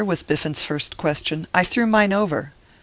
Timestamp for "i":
1.53-1.63